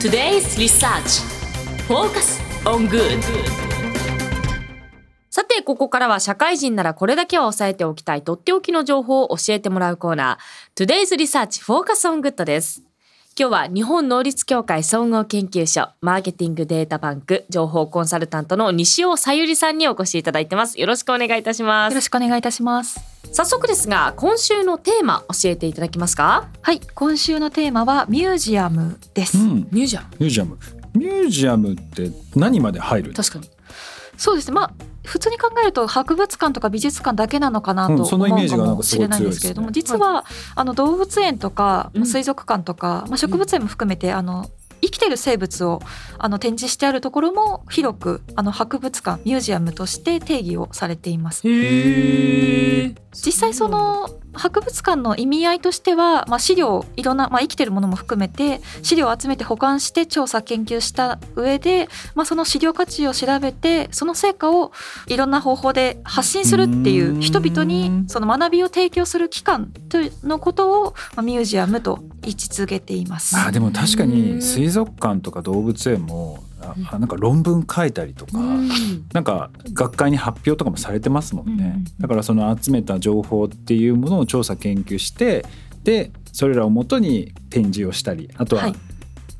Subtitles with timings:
[0.00, 1.22] Today's Research
[1.86, 3.20] Focus on Good
[5.28, 12.89] さて、ここからは社会人ならこれだけは押さえておきたいとっておきの情報を教えてもらうコーナー Today's Research Focus on Good です。
[13.40, 20.78] 今日は日本能率協会総合研究所マーケティングデータバンク情報コンサルタントの西尾さゆりさんにお越しいただいてます。
[20.78, 22.00] よろしくお願いいたしますよろ。
[22.02, 23.00] しくお願いいたします。
[23.32, 26.50] 早速ですが、今週のテーマ教えていただけますか？
[26.60, 29.38] はい、今週のテーマはミュージアムです。
[29.38, 30.06] うん、ミュージアム。
[30.18, 30.58] ミュージアム
[30.92, 33.58] ミュージアムって何まで入るんです確かに。
[34.18, 34.54] そうですね。
[34.54, 34.72] まあ
[35.10, 40.24] 普通に考えると博物館とか美術館だけなのかなとうん思うかそのイメージがなんかすごいもしれないんですけれども、強い実は
[40.54, 42.06] あの動物園とかうん。
[42.06, 44.48] 水族館とか、まあ植物園も含めてあの
[44.82, 45.80] 生きてる生物を
[46.18, 51.42] あの展示してあるところも広くあの博物館ミュージアムとして定義をされています。
[51.42, 52.94] 実
[53.32, 64.72] 際その博物館の意味合いとしては、まあ、資料いろんな、まあ、生きてるものも含めて資料を集めて保管して調査研究した上で、まあ、その資料価値を調べてその成果を
[65.06, 73.36] いろんな方法で発信するっていううん人々にその学びを提供する機関というのことを、まあ、ミュージアムと位置づけています。
[73.36, 78.32] あでも確かうんに水族館とか動物園もああなんか論文書いたりとか、
[79.12, 81.84] なんか学会に発表とかもされてますもんね、うんうんうん。
[81.98, 85.44] だからその集めた情報っていうものを調査研究して
[85.84, 88.74] でそれらをもとに展示をしたりあとは、はい。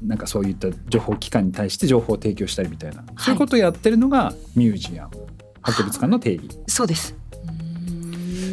[0.03, 5.11] なんかそういった情報機関に対して情報を提供したりみたいな、そういうことをやってるのがミュージアム
[5.61, 6.49] 博物館の定義。
[6.69, 7.15] そうです。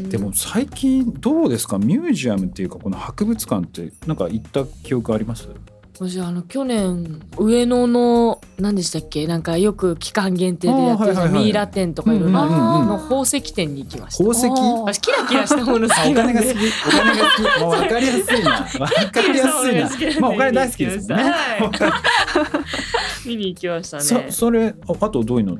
[0.09, 1.77] でも最近どうですか？
[1.77, 5.47] ミュージアムっていうかこの博物館ってなんか行った記憶あります？
[5.99, 9.25] 私あの去年上野の何でしたっけ？
[9.25, 11.43] なんかよく期間限定でやってるはいはいはい。
[11.43, 14.23] ミイラ店とかいろいろの宝石店に行きました。
[14.23, 14.47] 宝石？
[14.83, 16.33] 私キラキラしたもの好きなんで。
[16.33, 16.57] 金が好き。
[16.85, 17.61] お金が好き。
[17.61, 18.61] もう分かりやすいな。
[18.61, 20.21] 分かりやすいな。
[20.21, 21.29] まあお金大好きですよね、は
[23.25, 23.27] い。
[23.27, 24.03] 見に行きましたね。
[24.03, 24.31] そ。
[24.31, 25.57] それああとどういうの？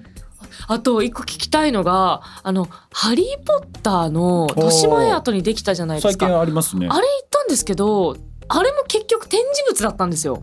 [0.67, 6.39] あと一個聞きたいのがあのハリーポッターの豊島園跡にできたじゃないです最近か。
[6.39, 6.88] ありますね。
[6.88, 8.16] あれ行ったんですけど。
[8.50, 10.41] あれも結局展示物だったんですよ。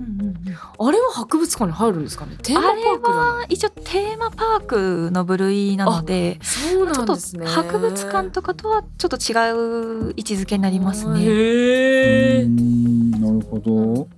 [0.79, 2.37] あれは博物館に入るんですかね。
[2.43, 7.47] テーマパークじゃない一応テーマパークの部類なのでそうちょっとなんですね。
[7.47, 11.25] 博物館とかとはちょっと違う位置づけになりますね。
[11.25, 14.09] へうえなるほど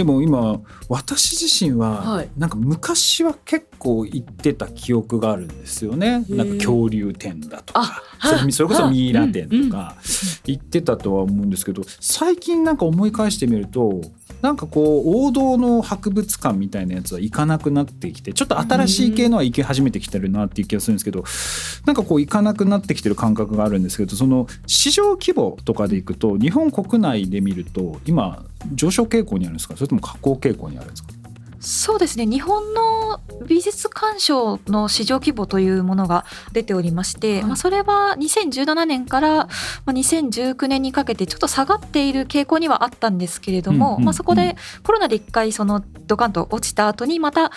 [0.00, 2.30] でも今私自身は、はい。
[2.38, 6.24] なんか昔は結構行ってた記憶があるんですよね。
[6.30, 9.96] なんか恐竜展だとかあそれそれこそミイラ展うんとか
[10.46, 14.00] 行ってたとは思うんですけど最近なんか思い返してみると
[14.42, 21.24] なんかこう王道の博物館みたいなやつは行かなくなってきてちょっと新しい系のは行き始めてきてるなっていう気がするんですけど
[21.86, 29.76] なんかこう行かなくなってきてる感覚があるんですけどその市場規模とかでいくと日本国内で見ると今上昇傾向にあるんですか？
[29.76, 31.12] それとも下降傾向にあるんですか？
[31.60, 32.26] そうですね。
[32.26, 37.44] 日本の美術鑑賞の市場規模というものが出ておりまして、はい。
[37.44, 39.46] まあ、それは2017年からま
[39.86, 44.04] あ2019年にかけてちょっと下がっている傾向にはあったんですけれども、うんうんうん。
[44.06, 47.52] まあ、そこでコロナで一回そのドカンと落ちた後にまた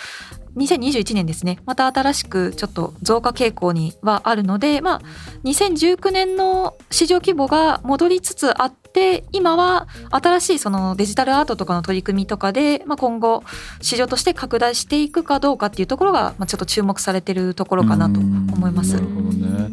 [0.56, 1.58] 2021年ですね。
[1.64, 5.00] また新しくちょっと増加傾向にはあるので、まあ、
[5.44, 8.83] 2019年の市場規模が戻りつつあって
[9.32, 13.42] 今は新しいそのデジタルアートとかの取り組みとかで、まあ、今後
[13.80, 18.94] 市場として拡大していくかどうかっていうところが、まあ、ちょっと注目されてるところかなと思います。
[18.94, 19.06] なる。
[19.06, 19.70] ほどね。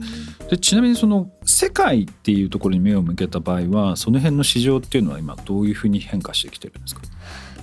[0.49, 7.01] でちなみにその世界っていうところに目を向けた場合はその辺の市場っていうのは今どういうふうに変化してきてるんですか？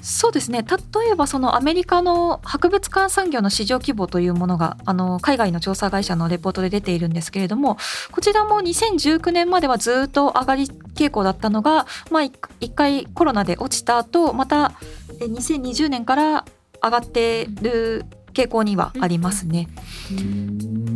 [0.01, 0.63] そうですね。
[0.63, 7.77] 例えばそのアメリカの博物館産業の市場規模というものがあの海外の調査会社のレポートで出ているんですけれども
[8.13, 14.73] こちらも2019年まではずっと上がり傾向だったのが、まあ、一回コロナで落ちた後また
[15.21, 16.45] 2020年から
[16.83, 18.05] 上がってる
[18.39, 19.69] 傾向にはありますね。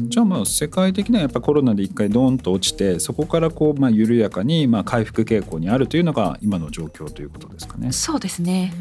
[0.09, 7.91] じゃあまあ世界的にはやっぱコロナで一回ドーンと落ちてそこからこうまあ緩やかにまあ回復傾向にあるというのが今の状況ということですかね。
[7.93, 8.73] そうですね。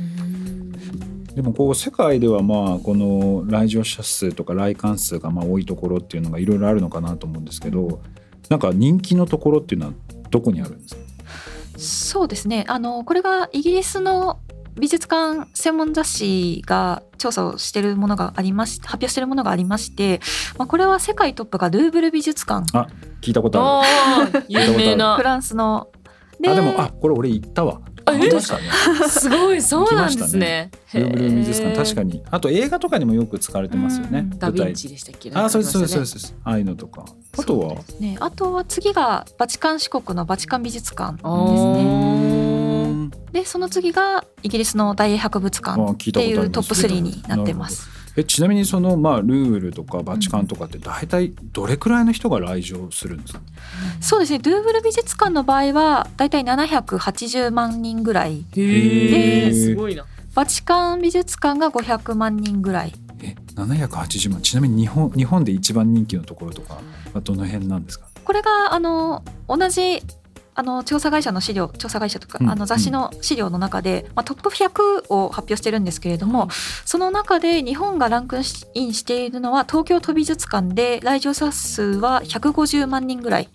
[1.34, 8.02] でもこう世界ではまあこの来場者数とか来館数がまあ多いところっていうのがいろいろあるのかなと思うんですけど
[8.49, 9.93] なんか人気のところっていうのは
[10.29, 11.02] どこにあるんですか？
[11.78, 12.66] そうですね。
[12.67, 14.40] あのこれがイギリスの
[14.79, 20.20] 美術館専門雑誌が調査をしているものがありまし発表しているものがありまして、
[20.58, 22.66] まあ、これは世界トップがルーブル美術館。
[22.78, 22.88] あ
[23.22, 25.16] 聞いたことあああ有名な。
[25.18, 25.90] フランスの。
[26.40, 27.82] るあでもあこれ俺行ったわ。
[28.03, 28.64] あ行きましたね。
[29.08, 30.72] すごいそうなんですね。
[30.94, 32.14] ルーブル美術館確かに。
[32.14, 34.20] にあと映画とかにもよく使われてますよね。
[34.22, 35.32] うんダヴィンチでしたっけ？
[35.35, 36.35] あそうですそうですそううです。
[36.44, 37.06] ああいうのとか。
[37.38, 42.21] あとはね、あとは次がバチカン四国のバチカン美術館ですね。
[43.31, 47.87] でその次がイギリスの大英博物館あ聞いったていうトップ3になってます。
[48.17, 53.39] えちなみにそのまあルールとかバチカンとかって大体どれくらいの人が来場するんですか？
[54.01, 54.39] そうですね。
[54.39, 58.39] ルーブル美術館の場合はだいたい780万人ぐらい。
[58.39, 60.05] へえーすごいな。
[60.35, 62.93] バチカン美術館が500万人ぐらい。
[63.23, 64.41] え780万。
[64.41, 66.81] ちなみに日本日本で一番人気のところとか
[67.13, 68.07] はどの辺なんですか？
[68.25, 70.01] これがあの同じ
[70.61, 76.49] あの調査会社の資料調査会社とか、うんあの雑誌の資料の中で、まあ、トップ100を発表してるんですけれども、
[76.85, 78.37] その中で日本がランク
[78.75, 83.49] インしているのは東京都美術館で来場者数は150万人ぐらい、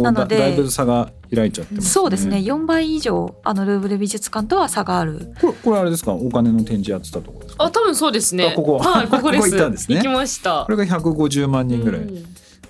[0.00, 1.90] なのでだだいぶ差が開いちゃってますね。
[1.90, 2.36] そうですね。
[2.36, 5.34] 4倍以上あのルーブル美術館とは差がある。
[5.40, 6.12] これこれあれですか？
[6.12, 7.64] お金の展示やってたところですか？
[7.64, 8.50] あ多分そうですね。
[8.52, 9.42] あここはいここです。
[9.42, 9.96] ここ行ったんですね。
[9.96, 10.64] 行きました。
[10.64, 12.02] これが150万人ぐらい。
[12.02, 12.26] うん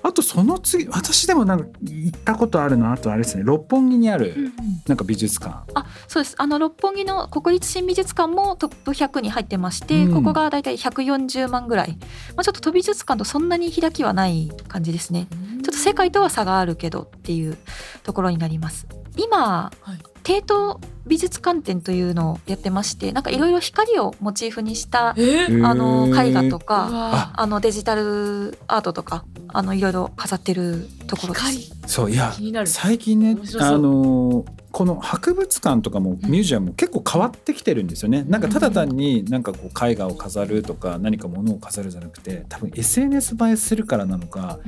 [0.07, 4.53] あとその次私でもなんか行ったことあるのあとあれですね六本木にある
[4.87, 5.65] なんか美術館。
[5.75, 6.37] あそうです。
[6.39, 10.15] あの六本木の国立新美術館もトップ100に入ってまして、うん。
[10.15, 11.99] ここがだいたい140万ぐらい、
[12.37, 15.27] まあ、ちょっと都美術館とそんなに開きはない感じですね。
[15.31, 17.59] ちょっと世界とは差があるけどっていう
[18.05, 18.87] ところになります。
[19.17, 19.99] 今、はい。
[20.23, 29.25] 帝都美術館展というのをやってましてなんかいろいろ光をモチーフにしたえあの絵画とうかわあのデジタルアートとか
[29.57, 31.47] あのいろいろ飾ってるところです。
[31.53, 31.73] 光。
[31.87, 32.67] そういや気になる。
[32.67, 34.45] 最近ねあのー
[34.77, 38.25] この博物館とかもミュージアムも結構変わってきてるんですよね。
[38.29, 44.59] なんかただ単になんかこう絵画を飾るとか何か物を飾るじゃなくて多分 SNS 映えするからなのか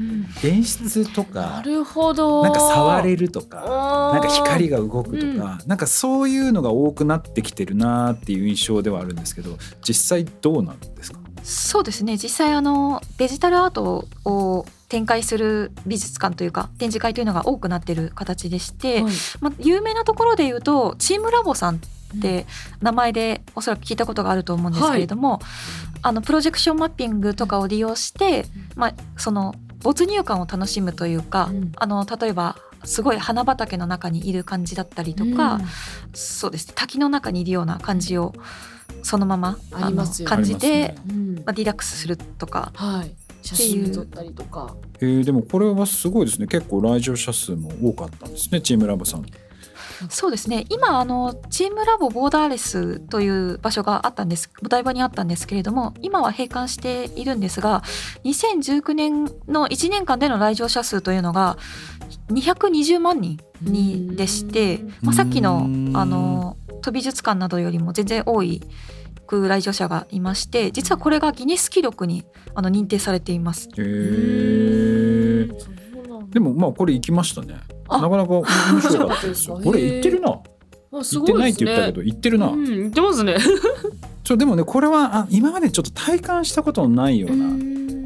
[0.43, 2.43] 演出となかるほど。
[2.43, 11.19] なんか触れるとかななんか光が動くとか、なんかそういうのが多くなってきてるなっていう印象ではあるんですけど実際どうなんですか？
[11.43, 12.17] そうですね。
[12.17, 19.13] 実際あのデジタルアートを展開する美術館というか展示会というのが多くなってる形でして、はい。
[19.41, 22.47] まあ、有名なところで言うとチームラボさんって
[22.81, 25.41] 名前でおそらく聞いたことがあると思うんですけれども、
[26.03, 28.47] あのプロジェクションマッピングとかを利用して、
[28.77, 31.73] まあ、その没入感を楽しむというか、うん。
[31.77, 35.67] あの例えばすごい花畑の中にいる感じだったりとか、うん。
[36.15, 36.69] そうです。
[36.69, 38.33] ね滝の中にいるような感じを
[39.03, 41.35] そのままあの感じで、ありますうん。
[41.37, 43.15] まあ、リラックスするとかはい
[43.49, 44.77] 写真撮ったりとか。
[45.01, 46.47] えー、でもこれはすごいですね。
[46.47, 49.27] 結構来場者数も多かったんですねチームラボさん。
[50.11, 50.65] そうですね。
[50.69, 57.83] 今あのチームラボボーダーレスという場所があったんですお台場にあったんですけれども今は閉館しているんですが
[58.25, 61.57] 2019年の1年間での来場者数というのが
[62.29, 68.63] 220万人にでしてうん、まあ、さっきのうんあの都美術館などよりも全然多い
[69.29, 73.69] く来場者がいまして実はこれがギネス記録にあの認定されています。
[73.77, 75.79] へー
[76.31, 77.59] でもまあこれ行きましたね。
[77.89, 78.45] あなかなか面
[78.81, 79.61] 白かったですよ。
[79.63, 80.41] これ行ってるな。
[80.91, 82.49] 行ってないって言ったけど行ってるな。
[82.49, 83.37] うん言ってますね
[84.25, 87.47] ちょでもねこれはあ今までちょっと体感したことのないような。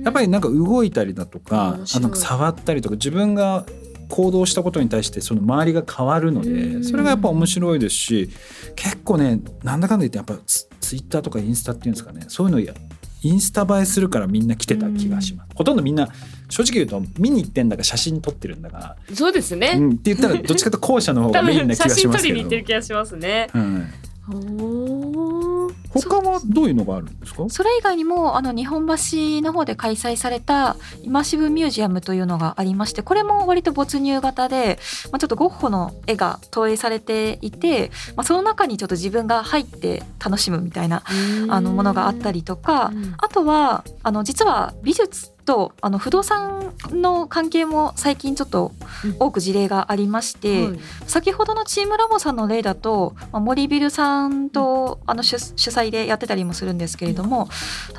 [0.04, 3.64] やっぱりなんか動いたりだとかあなんか触ったりとか自分が
[4.12, 6.82] 行動したことに対してその周りが変わるのうん。
[6.82, 8.28] でそれがやっぱ面白いですし
[8.76, 12.74] 結構ねなんだかんだ言ってやっぱツツイッターとかインスタっていうんですかねそういうのや
[13.22, 15.50] インスタ映えするからみんな来てた気がします。
[15.54, 16.08] ほとんどみんな
[16.50, 22.34] 正直言うと見に行ってんだか写真撮ってるんだか、そうですね、うん、って言ったらどっちかと後者の方多がメインな気がしますけど。
[22.34, 23.46] りに行ってる気がしますね。
[23.52, 24.34] はい。
[24.34, 25.41] おー
[25.92, 27.44] 他はどういうのがあるんですか？
[27.48, 28.92] それ以外にもあの日本橋
[29.42, 34.78] の方で開催されたイマーシブミュージアムというのがありましてこれも割と没入型で、
[35.10, 41.02] まあ、ちょっとゴッホの絵が投影されていて、まあ、その中にちょっと自分が入って楽しむみたいな
[41.48, 43.14] あのものがあったりとかうん。
[43.18, 48.72] あとはあの実は美術とあの不動産の関係も最近ちょっと
[49.18, 50.78] 多く事例がありまして、はい。
[51.06, 57.48] 先ほどのチームラボさんの例だと、まあ、森ビルさんとあの主主催でやってたりもするんですけれども、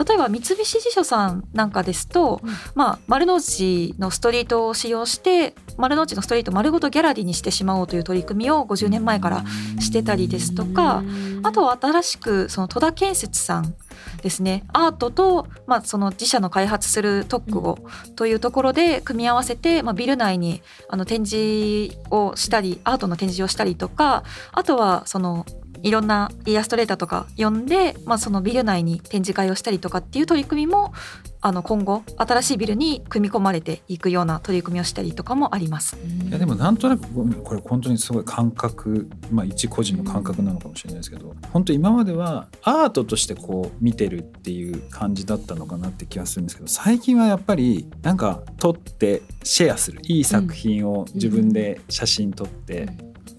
[0.08, 2.50] 例えば三菱地所さんなんかですと、うん。
[2.76, 9.44] まあ、丸の内のストリートを使用して丸の内のストリート丸ごとギャラリーにしてしまおうという取り組みを50年前から
[9.80, 11.04] してたりですとか
[11.44, 13.76] あとは新しくその戸田建設さん
[14.22, 14.64] ですね。
[14.74, 17.80] アートと、まあ、その自社の開発する特区を
[18.16, 25.46] というところで組み合わせて、まあ、ビル内にあの展示をしたりアートの展示をしたりとかあとはその
[25.84, 30.94] いろんなイラストレーターとか呼んで、まあ、そのビル内に展示会をしたりとかっていう取り組みも
[31.42, 35.98] あの今後新しいビルに組み込まれていくような取り組みをしたりとかもあります。
[35.98, 37.06] いやでもなんとなく
[37.44, 52.88] これ本当にすごい感覚まあ一個人の感覚なのかもしれないですけど本当今まではアートとしてこう見てるっていう感じだったのかなって気がするんですけど最近はやっぱりなんか撮ってシェアするいい作品を自分で写真撮って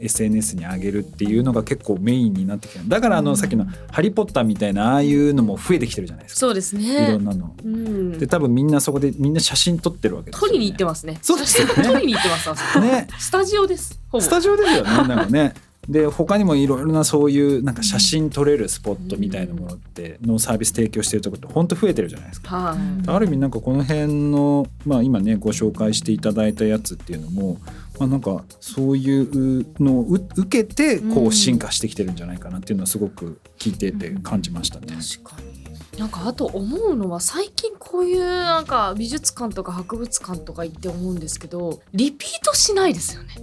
[0.04, 6.40] SNS に上げるっていうのが結構メインになってきてるだからあのさっきの「ハリー・ポッター」みたいなああいうのも増えてきてるじゃないですか。
[6.40, 7.54] そうですいろねんなの。
[7.64, 8.18] うん。
[8.18, 10.49] で多分みんなそこでみんな写真撮ってるわけですよ、ね。
[10.49, 11.18] 取りに行ってますね。
[11.23, 11.75] そうですよね。
[11.75, 13.08] 取りに行ってますね。
[13.18, 15.54] スタジオですスタジオですよねなんかね。
[15.88, 22.57] で他にもいろいろなそういうなんか写真撮れるスポットみたいなものってのサービス提供してるところって本当増えてるじゃないですか。
[22.57, 27.59] はいある意味なんかこの辺の、まあ、今ねご紹介していただいたやつっていうのも、
[27.99, 34.87] まあ、なんかそういうのをう受けてこうんう進化してきてるんじゃないかなっていうのはすごく聞いてて感じましたね。
[34.88, 35.53] 確かに
[35.98, 43.34] なんかあと思うのは最近こういうなんか美術館とか博物館とか行って思うんですけどリピートしないですよね。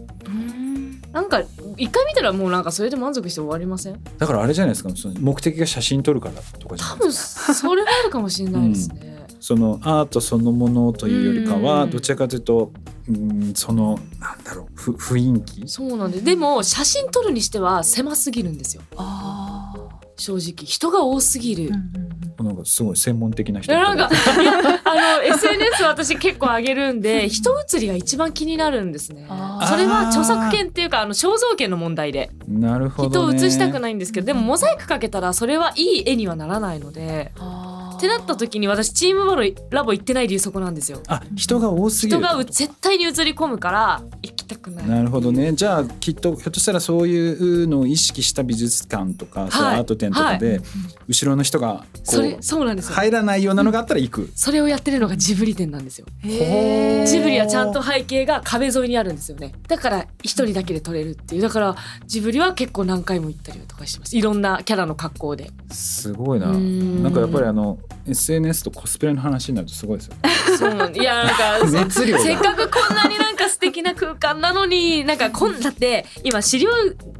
[1.13, 1.43] なんか
[1.77, 4.01] 一回見たらもうなんかそれで満足して終わりません？
[4.17, 4.89] だからあれじゃないですか。
[4.95, 7.53] その目的が写真撮るからとかじゃな多分いですか。
[7.53, 11.89] それはあるかもしれないですね、そのアートそのものというよりかはうん。
[11.89, 12.71] どちらかというと
[13.07, 15.67] うんそのなんだろうふ雰囲気。
[15.67, 18.83] そうなんででも写真撮るにしては狭すぎるんですよ。
[18.97, 19.73] あ
[20.17, 20.65] 正直。
[20.65, 24.09] 人が多すぎる、うんうんなんかすごい専門的な人なんか
[24.85, 29.25] あの SNS 私結構上げるんで 人写りが一番気になるんですね。
[29.67, 32.29] それは著作権っていうかあの肖像権の問題で。
[32.47, 37.31] なるほ人ど、ね、を写したくないんですけどでもモザイクかけたらそれはいい絵にはならないので。
[37.39, 37.60] あー
[38.01, 41.03] ってなった時に私チームラボ行ってない理由そこなんですよ。
[41.07, 42.17] あ人が多すぎる。
[42.17, 44.89] 人がう絶対に映り込むから行きたくない。
[44.89, 45.53] なるほどね。
[45.53, 50.61] じゃあきっとひょっとしたらそういうのを意識した美術館とか、そういうアート展とかで、
[51.07, 52.95] 後ろの人がこそうれそうなんですよ。
[52.95, 54.31] 入らないようなのがあったら行く。
[54.33, 56.07] それをやってるのがジブリ展なんですよ。
[56.23, 59.53] ジブリはちゃんと背景が壁沿いにあるんですよね。
[59.67, 61.43] だから一人だけで撮れるっていう。
[61.43, 61.75] だから
[62.07, 64.17] ジブリは結構何回も行ったりとかしてます。
[64.17, 65.51] いろんなキャラの格好で。
[65.69, 66.47] すごいな。
[66.47, 67.03] うん。
[67.03, 67.77] なんかやっぱりあの
[68.07, 70.29] SNS とコスプレの話になるとすごいですよね。
[70.57, 76.69] そういやなんか熱量がせっかくこんなになんか素敵な空間なのになんかこんだって今資料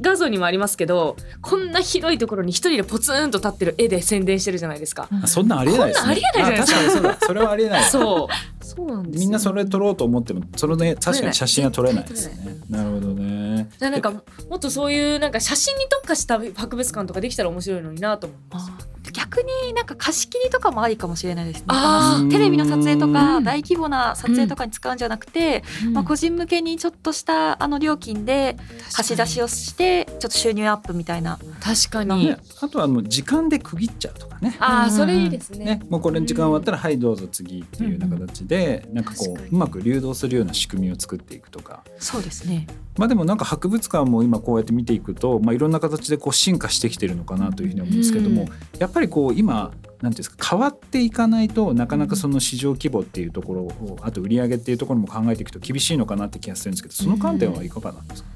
[0.00, 5.08] 画像にもありますけどこんな広いところに一人でポツンと立ってる絵で宣伝してるじゃないですか。
[5.22, 6.20] あそんなんありえないですね。
[6.32, 7.26] こんなんありえないじゃないですかあ確かにそうだ。
[7.26, 7.84] それはありえない。
[7.84, 12.56] そうそうなんですよみんなそれ撮ろうと思ってもそれね確かに写真は撮れないです絶ね。
[12.70, 13.68] なるほどね。
[13.78, 14.20] じゃあなんかも
[14.56, 18.72] っとそういうなんか写真に特化した博物館とかできたら面白いのになと思います。
[19.32, 21.66] 逆になんか貸し切りとかもありかもしれないですね。
[22.30, 23.12] テレビの撮影とうん。
[23.14, 28.56] か大規模な撮影とかに使うんじゃなくて、まあ、個人向けにちょっとしたあの料金で
[28.92, 31.38] 貸し出しをしてちょっと収入アップみたいな。
[31.60, 34.54] 確かに、ね、あとはもう時間で区切っちゃうとかね。
[34.58, 35.64] ああそれいいですね。
[35.64, 39.46] ね、もうこれ時間終わったらはいどうぞ次っていうような形でなんかこ確かに。
[39.48, 41.84] ううまく流動するような仕組みを作っていくとか。
[41.98, 42.66] そうですね。
[42.98, 58.28] まあでもなんか博物館も今こうやって見ていくと、まあ、いろんな形でこう進化してきてるのかなというふうに思うんですけども、うんやっぱりこう今なんていうんですか変わっていかないとなかなかその市場規模っていうところをあと売上っていうところも考えていくと厳しいのかなって気がするんですけどその観点はいかがなんですか、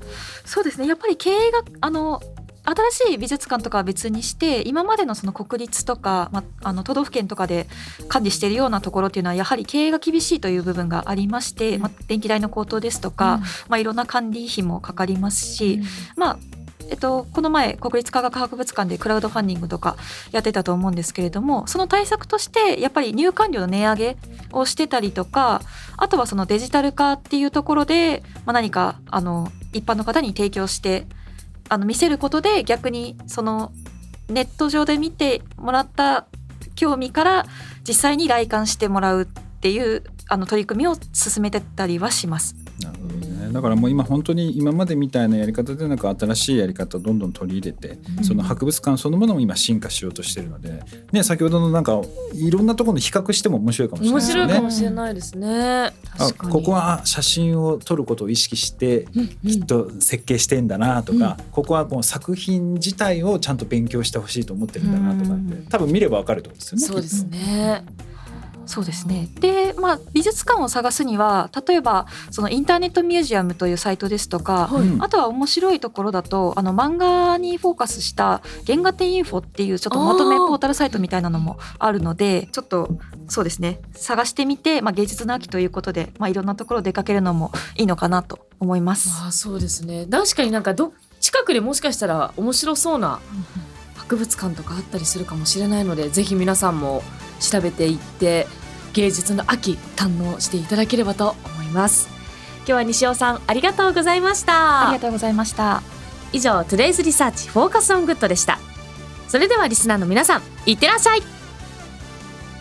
[0.45, 0.87] そうですね。
[0.87, 2.23] やっぱり経営があの
[2.67, 7.69] 新しい美術館とかは別にして今までのその国立とか、ま、あの都道府県とかで
[8.09, 11.83] 管理しているようなところっていうのはやはり経営が厳しいという部分がありまして、うん。
[11.83, 15.81] ま、電気代の高騰ですとか、まあ、いろんな管理費もかかりますし、
[16.17, 16.39] まあ
[16.89, 19.97] えっと、この前国立科学博物館でクラウドファンディングとか
[20.33, 24.17] やってたと思うんですけれどもその対策としてやっぱり入館料の値上げ
[24.53, 25.63] をしてたりとか
[25.97, 31.07] あとはそのデジタル化っていうところで、まあ、何かあの一般の方に提供して
[31.69, 33.73] あの見せることで逆にその
[34.29, 36.27] ネット上で見てもらった
[36.75, 37.47] 興味から
[37.87, 42.57] 実際に来館してもらうっていうあの取り組みを進めてたりはします。
[42.81, 42.96] なる
[43.47, 52.01] ね、だからもう今本当に今までみたいなやり方でなんか新しいやり方をどんどん取り入れて、うんその博物館そのものも今進化しようとしてるので、ね、先ほどのなんか
[52.35, 54.71] いろんなところの比較しても面白いかもしれないですよね面白いかも。
[54.71, 55.85] しれないですね。
[55.85, 66.87] あ確かにここは写真を撮ることを意識してうんうんきっと設計してんだなとか、ここはこう作品自体をちゃんと勉強してほしいと思ってるんだなとかって、うん多分見ればわかるってことですよね。
[66.87, 67.85] そうですね。
[68.67, 69.29] そうですね。
[69.41, 74.83] で、まあ、美術館を探すには例えばそのインターネットミュージアムというサイトですとか、はい。
[74.83, 75.03] うん。
[75.03, 83.81] あとは面白いところだとあの漫画にフォーカスした原画展インフォっていうちょっとまとめポータルサイトみたいなのもあるのでちょっとそうですね。
[83.95, 89.11] 探してみて、まあ、芸術の秋ということで、まあ、いろんなところ出かけるのもいいのかなと思います。
[89.23, 90.07] ああそうですね。
[90.11, 93.21] 確かになんかど近くでもしかしたら面白そうな
[93.97, 97.03] 博物館とかあったりするかもしれないのでぜひ皆さんも
[97.41, 98.47] 調べていって
[98.93, 102.09] 芸術の秋堪能していただければと思います。
[102.59, 104.89] 今日は西尾さんありがとうございました。
[104.89, 105.83] ありがとうございました。
[106.33, 108.59] 以上 Today's Research Focus on Good でした。
[109.29, 111.23] それではリスナーの皆さんいってらっしゃい。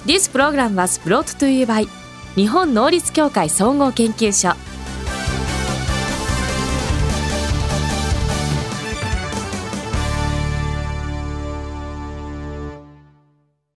[0.05, 1.88] This program was brought to you by
[2.36, 4.55] 日本能率協会総合研究所